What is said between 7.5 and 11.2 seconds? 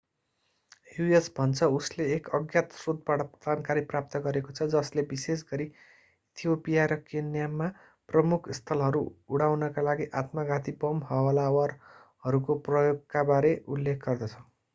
मा प्रमुख स्थलहरू” उडाउनका लागि आत्मघाती बम